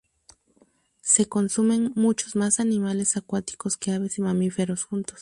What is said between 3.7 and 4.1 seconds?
que